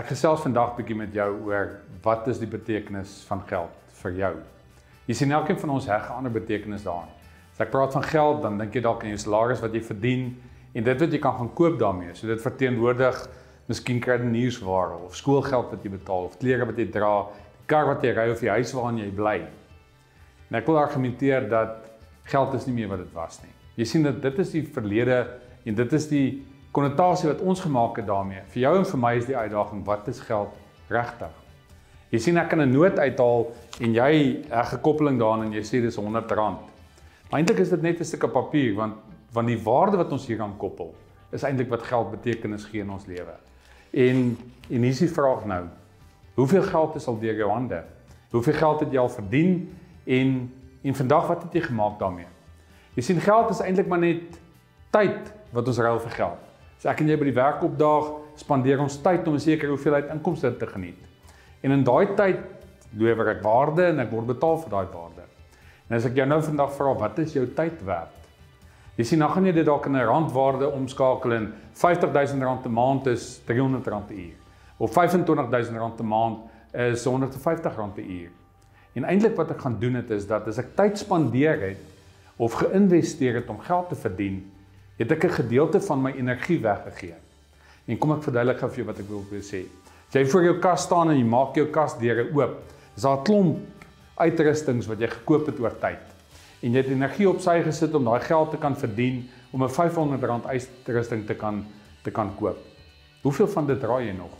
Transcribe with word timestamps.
Ek 0.00 0.06
gesels 0.14 0.40
vandag 0.40 0.78
bietjie 0.78 0.94
met 0.96 1.12
jou 1.12 1.28
oor 1.50 1.74
wat 2.00 2.28
is 2.32 2.38
die 2.40 2.48
betekenis 2.48 3.18
van 3.28 3.42
geld 3.50 3.96
vir 3.98 4.14
jou. 4.16 4.30
Jy 5.10 5.16
sien 5.18 5.34
elkeen 5.36 5.58
van 5.60 5.72
ons 5.74 5.88
heg 5.90 6.06
'n 6.08 6.14
ander 6.16 6.32
betekenis 6.32 6.86
daaraan. 6.86 7.10
As 7.52 7.60
ek 7.60 7.70
praat 7.70 7.92
van 7.92 8.02
geld, 8.02 8.40
dan 8.42 8.56
dink 8.56 8.74
jy 8.74 8.80
dalk 8.80 9.02
aan 9.02 9.10
jou 9.10 9.18
salaris 9.18 9.60
wat 9.60 9.74
jy 9.74 9.82
verdien 9.82 10.40
en 10.74 10.84
dit 10.84 11.00
wat 11.00 11.12
jy 11.12 11.18
kan 11.18 11.36
gaan 11.36 11.52
koop 11.54 11.78
daarmee. 11.78 12.14
So 12.14 12.26
dit 12.26 12.40
verteenwoordig 12.40 13.28
miskien 13.68 14.00
kredietnuusware 14.00 15.04
of 15.04 15.16
skoolgeld 15.16 15.70
wat 15.70 15.84
jy 15.84 15.90
betaal 15.90 16.24
of 16.24 16.38
klere 16.38 16.64
wat 16.64 16.78
jy 16.78 16.86
dra, 16.86 17.26
die 17.58 17.66
kar 17.66 17.86
wat 17.86 18.02
jy 18.02 18.14
ry 18.14 18.30
of 18.30 18.40
die 18.40 18.50
huis 18.50 18.72
waarin 18.72 18.98
jy 18.98 19.10
bly. 19.10 19.46
En 20.50 20.56
ek 20.56 20.66
wil 20.66 20.78
argumenteer 20.78 21.48
dat 21.48 21.90
geld 22.24 22.54
is 22.54 22.66
nie 22.66 22.74
meer 22.74 22.88
wat 22.88 22.98
dit 22.98 23.12
was 23.12 23.42
nie. 23.42 23.52
Jy 23.76 23.84
sien 23.84 24.02
dat 24.02 24.22
dit 24.22 24.38
is 24.38 24.50
die 24.50 24.62
verlede 24.62 25.26
en 25.66 25.74
dit 25.74 25.92
is 25.92 26.08
die 26.08 26.46
konnotasie 26.70 27.28
wat 27.28 27.40
ons 27.40 27.60
gemaak 27.60 27.96
het 27.96 28.06
daarmee. 28.06 28.42
Vir 28.52 28.62
jou 28.62 28.74
en 28.78 28.86
vir 28.86 28.98
my 28.98 29.14
is 29.18 29.26
die 29.26 29.36
uitdaging 29.36 29.84
wat 29.84 30.08
is 30.08 30.20
geld 30.20 30.54
regtig? 30.88 31.32
Jy 32.10 32.18
sien 32.18 32.38
ek 32.38 32.48
kan 32.50 32.60
'n 32.60 32.70
noot 32.70 32.98
uithaal 32.98 33.52
en 33.80 33.94
jy 33.94 34.42
'n 34.50 34.64
gekoppeling 34.64 35.18
daaraan 35.18 35.44
en 35.44 35.52
jy 35.52 35.62
sê 35.62 35.80
dis 35.82 35.96
R100. 35.96 36.58
Maar 37.30 37.38
eintlik 37.40 37.58
is 37.58 37.70
dit 37.70 37.82
net 37.82 38.00
'n 38.00 38.04
stukkie 38.04 38.28
papier 38.28 38.74
want 38.74 38.94
want 39.32 39.46
die 39.46 39.62
waarde 39.62 39.96
wat 39.96 40.12
ons 40.12 40.26
hier 40.26 40.40
aan 40.42 40.56
koppel 40.56 40.94
is 41.30 41.42
eintlik 41.42 41.68
wat 41.68 41.82
geld 41.82 42.10
betekenis 42.10 42.64
gee 42.64 42.80
in 42.80 42.90
ons 42.90 43.06
lewe. 43.06 43.34
En 43.90 44.38
en 44.70 44.82
hier 44.82 44.90
is 44.90 44.98
die 44.98 45.08
vraag 45.08 45.44
nou. 45.44 45.64
Hoeveel 46.34 46.62
geld 46.62 46.94
is 46.94 47.06
al 47.06 47.18
deur 47.18 47.34
jou 47.34 47.50
hande? 47.50 47.84
Hoeveel 48.30 48.54
geld 48.54 48.80
het 48.80 48.92
jy 48.92 48.98
al 48.98 49.08
verdien 49.08 49.76
en 50.04 50.52
en 50.82 50.94
vandag 50.94 51.26
wat 51.26 51.42
het 51.42 51.52
jy 51.52 51.60
gemaak 51.60 51.98
daarmee? 51.98 52.26
Jy 52.94 53.02
sien 53.02 53.20
geld 53.20 53.50
is 53.50 53.60
eintlik 53.60 53.86
maar 53.86 53.98
net 53.98 54.40
tyd 54.90 55.32
wat 55.52 55.66
ons 55.66 55.78
ruil 55.78 56.00
vir 56.00 56.10
geld. 56.10 56.49
So 56.80 56.88
ek 56.88 57.02
en 57.02 57.10
jy 57.12 57.16
by 57.20 57.28
die 57.28 57.36
werk 57.36 57.60
opdaag, 57.66 58.06
spandeer 58.40 58.80
ons 58.80 58.96
tyd 59.04 59.26
om 59.28 59.34
'n 59.34 59.40
sekere 59.40 59.68
hoeveelheid 59.68 60.08
inkomste 60.14 60.56
te 60.56 60.66
geniet. 60.66 60.96
En 61.62 61.72
in 61.72 61.84
daai 61.84 62.16
tyd 62.16 62.40
lewer 62.96 63.28
ek 63.28 63.42
waarde 63.42 63.84
en 63.84 64.00
ek 64.00 64.10
word 64.10 64.26
betaal 64.26 64.56
vir 64.58 64.70
daai 64.70 64.88
waarde. 64.88 65.24
En 65.90 65.96
as 65.96 66.06
ek 66.06 66.16
jou 66.16 66.26
nou 66.26 66.40
vandag 66.40 66.72
vra 66.72 66.94
wat 66.94 67.18
is 67.18 67.34
jou 67.34 67.46
tyd 67.46 67.84
werd? 67.84 68.16
Jy 68.96 69.04
sien 69.04 69.18
dan 69.18 69.30
gaan 69.30 69.44
jy 69.44 69.52
dit 69.52 69.66
dalk 69.66 69.86
in 69.86 69.96
'n 69.96 70.06
randwaarde 70.06 70.70
omskakel 70.72 71.32
en 71.32 71.52
R50000 71.74 72.66
'n 72.66 72.72
maand 72.72 73.06
is 73.06 73.40
R300 73.46 74.10
'n 74.10 74.18
uur. 74.18 74.36
Of 74.78 74.90
R25000 74.90 76.00
'n 76.00 76.06
maand 76.06 76.38
is 76.72 77.06
R150 77.06 77.76
'n 77.96 78.10
uur. 78.10 78.30
En 78.94 79.04
eintlik 79.04 79.36
wat 79.36 79.50
ek 79.50 79.60
gaan 79.60 79.76
doen 79.78 79.94
het 79.94 80.10
is 80.10 80.26
dat 80.26 80.48
as 80.48 80.58
ek 80.58 80.76
tyd 80.76 80.98
spandeer 80.98 81.60
het 81.60 81.78
of 82.36 82.52
geïnvesteer 82.52 83.34
het 83.34 83.48
om 83.48 83.58
geld 83.58 83.88
te 83.88 83.94
verdien, 83.94 84.50
het 85.00 85.12
ek 85.12 85.24
'n 85.24 85.38
gedeelte 85.42 85.80
van 85.80 86.02
my 86.02 86.12
energie 86.12 86.60
weggegee. 86.60 87.14
En 87.86 87.98
kom 87.98 88.12
ek 88.12 88.22
verduidelik 88.22 88.58
gou 88.58 88.68
vir 88.70 88.76
jou 88.76 88.86
wat 88.86 88.98
ek 88.98 89.08
wil 89.08 89.24
sê. 89.40 89.64
As 90.08 90.14
jy 90.14 90.26
voor 90.26 90.44
jou 90.44 90.58
kas 90.58 90.82
staan 90.82 91.10
en 91.10 91.16
jy 91.16 91.24
maak 91.24 91.54
jou 91.54 91.66
kas 91.66 91.98
deure 91.98 92.28
oop, 92.34 92.62
is 92.96 93.02
daar 93.02 93.18
'n 93.18 93.24
klomp 93.24 93.58
uitrustings 94.16 94.86
wat 94.86 95.00
jy 95.00 95.08
gekoop 95.08 95.46
het 95.46 95.60
oor 95.60 95.74
tyd. 95.80 96.04
En 96.62 96.72
jy 96.72 96.76
het 96.76 96.90
energie 96.90 97.28
op 97.28 97.40
sy 97.40 97.62
gesit 97.62 97.94
om 97.94 98.04
daai 98.04 98.20
geld 98.20 98.50
te 98.50 98.56
kan 98.56 98.76
verdien 98.76 99.28
om 99.52 99.62
'n 99.62 99.68
R500 99.68 100.46
uitrusting 100.46 101.26
te 101.26 101.34
kan 101.34 101.64
te 102.02 102.10
kan 102.10 102.34
koop. 102.36 102.58
Hoeveel 103.22 103.48
van 103.48 103.66
dit 103.66 103.80
draai 103.80 104.06
jy 104.06 104.12
nog? 104.16 104.30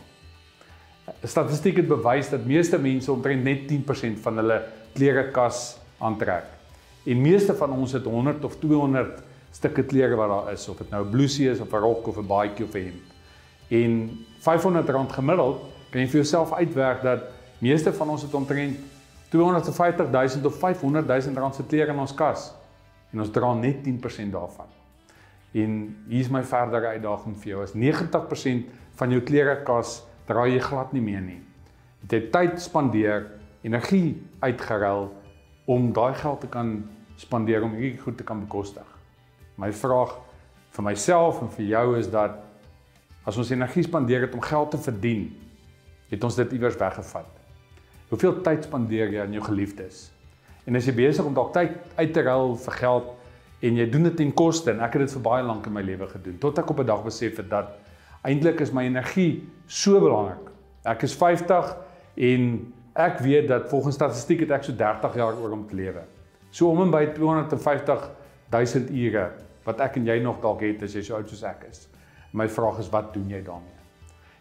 Statistiek 1.23 1.75
het 1.77 1.87
bewys 1.87 2.29
dat 2.29 2.45
meeste 2.45 2.77
mense 2.77 3.11
omtrent 3.11 3.43
net 3.43 3.67
10% 3.67 4.19
van 4.19 4.37
hulle 4.37 4.63
klerekas 4.93 5.77
aantrek. 5.97 6.43
En 7.05 7.21
meeste 7.21 7.53
van 7.53 7.71
ons 7.71 7.91
het 7.91 8.03
100 8.03 8.43
of 8.43 8.55
200 8.55 9.23
stukke 9.51 9.83
klere 9.83 10.15
wat 10.15 10.29
daar 10.29 10.53
is 10.53 10.67
of 10.69 10.77
dit 10.77 10.89
nou 10.89 11.05
'n 11.05 11.09
blousie 11.09 11.49
is 11.49 11.59
of 11.59 11.73
'n 11.73 11.77
rok 11.77 12.07
of 12.07 12.17
'n 12.17 12.27
baadjie 12.27 12.65
of 12.65 12.73
'n 12.73 12.83
hemp. 12.83 13.03
En 13.69 14.11
R500 14.39 15.13
gemiddeld 15.13 15.61
kan 15.89 16.01
jy 16.01 16.07
vir 16.07 16.21
jouself 16.21 16.53
uitwerk 16.53 17.01
dat 17.01 17.23
meeste 17.59 17.93
van 17.93 18.09
ons 18.09 18.21
het 18.21 18.33
omtrent 18.33 18.77
250 19.29 20.09
000 20.11 20.45
of 20.45 20.55
500 20.59 21.07
000 21.07 21.35
rand 21.35 21.55
se 21.55 21.63
klere 21.63 21.91
in 21.91 21.99
ons 21.99 22.13
kas 22.13 22.53
en 23.11 23.19
ons 23.19 23.31
dra 23.31 23.53
net 23.53 23.83
10% 23.83 24.31
daarvan. 24.31 24.67
En 25.51 25.71
hier 26.07 26.19
is 26.19 26.29
my 26.31 26.43
verdere 26.43 26.93
uitdaging 26.95 27.35
vir 27.37 27.49
jou. 27.49 27.63
As 27.63 27.73
90% 27.75 28.71
van 28.99 29.11
jou 29.11 29.21
klerekas 29.21 30.01
dra 30.27 30.45
jy 30.47 30.59
glad 30.63 30.93
nie 30.95 31.03
meer 31.03 31.21
nie. 31.21 31.39
Jy 32.07 32.17
het 32.17 32.31
tyd 32.33 32.61
spandeer, 32.61 33.27
energie 33.63 34.15
uitgeruil 34.39 35.11
om 35.65 35.91
daai 35.93 36.13
geld 36.17 36.41
te 36.41 36.49
kan 36.51 36.89
spandeer 37.15 37.63
om 37.63 37.75
hierdie 37.77 38.01
goed 38.01 38.17
te 38.17 38.27
kan 38.27 38.39
bekostig. 38.43 38.90
My 39.61 39.69
vraag 39.73 40.15
vir 40.73 40.85
myself 40.87 41.41
en 41.43 41.51
vir 41.53 41.67
jou 41.69 41.85
is 41.99 42.09
dat 42.09 42.39
as 43.27 43.37
ons 43.37 43.51
energie 43.53 43.83
spandeer 43.85 44.25
het 44.25 44.33
om 44.33 44.41
geld 44.41 44.71
te 44.73 44.79
verdien, 44.81 45.27
het 46.09 46.23
ons 46.25 46.37
dit 46.39 46.55
iewers 46.57 46.79
weggevat. 46.79 47.27
Hoeveel 48.09 48.39
tyd 48.43 48.65
spandeer 48.65 49.11
jy 49.13 49.21
aan 49.23 49.35
jou 49.35 49.43
geliefdes? 49.45 50.07
En 50.65 50.77
as 50.77 50.87
jy 50.89 50.95
besig 50.97 51.25
om 51.25 51.35
dalk 51.37 51.53
tyd 51.53 51.77
uit 51.99 52.13
te 52.13 52.23
ruil 52.25 52.55
vir 52.63 52.77
geld 52.79 53.11
en 53.61 53.77
jy 53.77 53.85
doen 53.93 54.09
dit 54.09 54.17
ten 54.17 54.33
koste 54.33 54.73
en 54.73 54.81
ek 54.81 54.97
het 54.97 55.05
dit 55.05 55.13
vir 55.17 55.23
baie 55.27 55.45
lank 55.45 55.69
in 55.69 55.75
my 55.75 55.83
lewe 55.85 56.07
gedoen 56.09 56.39
tot 56.41 56.57
ek 56.57 56.73
op 56.73 56.81
'n 56.81 56.89
dag 56.89 57.03
besef 57.05 57.37
het 57.37 57.49
dat 57.49 57.77
eintlik 58.25 58.61
is 58.61 58.73
my 58.73 58.83
energie 58.85 59.47
so 59.67 59.99
belangrik. 59.99 60.49
Ek 60.85 61.03
is 61.03 61.13
50 61.13 61.77
en 62.17 62.73
ek 62.95 63.19
weet 63.19 63.47
dat 63.47 63.69
volgens 63.69 63.95
statistiek 63.95 64.39
het 64.39 64.51
ek 64.51 64.63
so 64.63 64.73
30 64.73 65.15
jaar 65.15 65.37
oor 65.37 65.51
om 65.51 65.67
te 65.67 65.75
lewe. 65.75 66.01
So 66.49 66.69
om 66.69 66.81
en 66.81 66.91
by 66.91 67.05
250 67.13 68.09
000 68.49 68.89
ure 68.89 69.31
wat 69.65 69.81
ek 69.81 69.99
en 69.99 70.07
jy 70.07 70.17
nog 70.23 70.41
dalk 70.41 70.63
het 70.65 70.83
as 70.83 70.95
jy 70.95 71.03
so 71.05 71.15
oud 71.15 71.29
soos 71.29 71.43
ek 71.43 71.67
is. 71.69 71.87
My 72.33 72.47
vraag 72.47 72.79
is 72.79 72.89
wat 72.89 73.13
doen 73.13 73.29
jy 73.29 73.41
daarmee? 73.45 73.77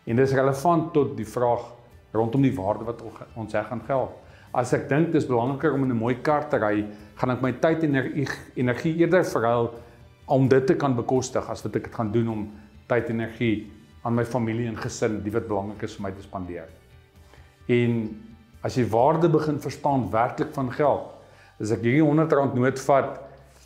En 0.06 0.16
dis 0.16 0.32
relevant 0.32 0.92
tot 0.94 1.16
die 1.16 1.28
vraag 1.28 1.66
rondom 2.12 2.42
die 2.42 2.54
waarde 2.56 2.86
wat 2.88 3.02
ons 3.38 3.52
sê 3.52 3.62
gaan 3.66 3.82
geld. 3.86 4.14
As 4.56 4.72
ek 4.74 4.88
dink 4.90 5.12
dis 5.14 5.28
belangriker 5.28 5.74
om 5.74 5.84
in 5.84 5.92
'n 5.92 5.98
mooi 5.98 6.14
kar 6.22 6.48
te 6.48 6.58
ry, 6.58 6.86
gaan 7.16 7.30
ek 7.30 7.42
my 7.42 7.52
tyd 7.52 7.84
en 7.84 7.94
energie 8.56 8.96
eerder 8.96 9.24
verhuil 9.24 9.70
om 10.26 10.48
dit 10.48 10.66
te 10.66 10.74
kan 10.74 10.96
bekostig 10.96 11.48
as 11.48 11.62
wat 11.62 11.76
ek 11.76 11.84
dit 11.84 11.94
gaan 11.94 12.12
doen 12.12 12.28
om 12.28 12.50
tyd 12.88 13.10
en 13.10 13.20
energie 13.20 13.70
aan 14.02 14.14
my 14.14 14.24
familie 14.24 14.66
en 14.66 14.76
gesin, 14.76 15.22
die 15.22 15.32
wat 15.32 15.46
belangrik 15.48 15.82
is 15.82 15.94
vir 15.94 16.02
my 16.02 16.10
te 16.10 16.22
spandeer. 16.22 16.68
En 17.68 18.22
as 18.62 18.76
jy 18.76 18.84
waarde 18.88 19.28
begin 19.28 19.60
verstaan 19.60 20.10
werklik 20.10 20.52
van 20.54 20.72
geld, 20.72 21.12
as 21.60 21.70
ek 21.70 21.82
hierdie 21.84 22.02
100 22.02 22.32
rand 22.32 22.54
noot 22.54 22.78
vat 22.78 23.20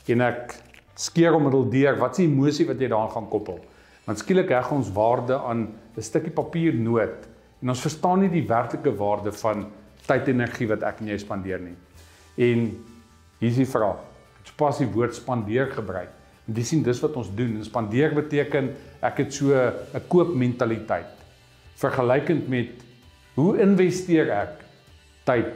en 0.09 0.21
ek 0.21 0.55
skeer 0.95 1.35
om 1.35 1.43
middel 1.43 1.67
deur, 1.71 1.97
wat 1.99 2.15
is 2.15 2.23
die 2.23 2.29
emosie 2.29 2.67
wat 2.67 2.81
jy 2.81 2.89
daaraan 2.89 3.13
gaan 3.13 3.31
koppel? 3.31 3.59
Want 4.05 4.21
skielik 4.21 4.53
heg 4.53 4.71
ons 4.73 4.91
waarde 4.95 5.39
aan 5.39 5.69
'n 5.97 6.03
stukkie 6.03 6.33
papier 6.33 6.75
noot 6.75 7.29
en 7.63 7.69
ons 7.69 7.81
verstaan 7.81 8.21
nie 8.21 8.29
die 8.29 8.47
werklike 8.47 8.93
waarde 8.97 9.33
van 9.33 9.67
tyd 10.07 10.29
en 10.29 10.41
energie 10.41 10.69
wat 10.69 10.83
ek 10.83 11.01
en 11.01 11.09
jy 11.09 11.19
spandeer 11.19 11.61
nie. 11.61 11.77
En 12.37 12.85
hier 13.39 13.51
is 13.51 13.57
die 13.57 13.67
vraag. 13.67 13.97
Het 14.43 14.53
pas 14.57 14.79
die 14.79 14.87
woord 14.87 15.15
spandeer 15.15 15.71
gebruik. 15.73 16.11
En 16.47 16.55
dis 16.55 16.69
sien 16.69 16.83
dis 16.83 17.01
wat 17.01 17.17
ons 17.17 17.35
doen. 17.35 17.57
En 17.57 17.65
spandeer 17.65 18.15
beteken 18.15 18.75
ek 19.01 19.17
het 19.17 19.33
so 19.33 19.55
'n 19.55 20.09
koopmentaliteit. 20.09 21.07
Vergelykend 21.77 22.49
met 22.49 22.71
hoe 23.35 23.59
investeer 23.59 24.31
ek 24.31 24.65
tyd, 25.25 25.55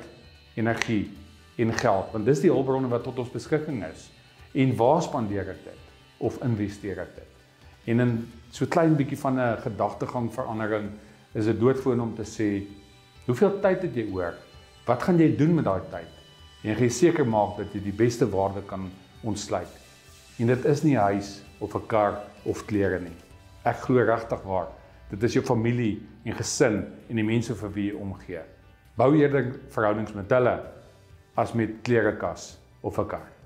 energie 0.56 1.10
en 1.58 1.72
geld? 1.72 2.12
Want 2.12 2.24
dis 2.24 2.40
die 2.40 2.50
hulpbronne 2.50 2.88
wat 2.88 3.04
tot 3.04 3.18
ons 3.18 3.30
beskikking 3.30 3.84
is 3.84 4.10
en 4.58 4.74
waar 4.76 5.02
spandeer 5.02 5.52
ek 5.54 5.64
dit 5.64 5.84
of 6.26 6.38
investeer 6.42 6.98
ek 7.04 7.14
dit? 7.14 7.34
En 7.88 8.02
in 8.04 8.14
so 8.50 8.66
klein 8.66 8.96
bietjie 8.98 9.18
van 9.18 9.38
'n 9.38 9.62
gedagtegang 9.62 10.32
verandering 10.34 10.90
is 11.34 11.44
dit 11.44 11.60
doodgewoon 11.60 12.00
om 12.00 12.14
te 12.14 12.24
sê 12.26 12.66
hoeveel 13.26 13.60
tyd 13.60 13.82
het 13.82 13.94
jy 13.94 14.08
oor? 14.12 14.34
Wat 14.86 15.02
gaan 15.02 15.18
jy 15.18 15.36
doen 15.36 15.54
met 15.54 15.64
daai 15.64 15.82
tyd? 15.90 16.10
En 16.64 16.74
jy 16.74 16.88
seker 16.88 17.26
maak 17.26 17.56
dat 17.56 17.72
jy 17.72 17.80
die 17.80 17.92
beste 17.92 18.26
waarde 18.26 18.62
kan 18.66 18.90
ontsluit. 19.22 19.70
En 20.38 20.46
dit 20.46 20.64
is 20.64 20.82
nie 20.82 20.96
'n 20.96 21.14
huis 21.14 21.42
of 21.60 21.74
'n 21.74 21.86
kar 21.86 22.20
of 22.44 22.66
klere 22.66 23.00
nie. 23.00 23.16
Ek 23.64 23.76
glo 23.76 24.04
regtig 24.04 24.42
waar. 24.42 24.68
Dit 25.10 25.22
is 25.22 25.32
jou 25.32 25.44
familie 25.44 26.02
en 26.24 26.32
gesin 26.32 26.84
en 27.08 27.16
die 27.16 27.24
mense 27.24 27.54
vir 27.54 27.72
wie 27.72 27.92
jy 27.92 27.96
omgee. 27.96 28.42
Bou 28.96 29.14
eerder 29.16 29.54
verhoudings 29.68 30.12
met 30.12 30.30
hulle 30.30 30.60
as 31.34 31.52
met 31.52 31.82
klerekas 31.82 32.58
of 32.82 32.98
'n 32.98 33.06
kar. 33.06 33.37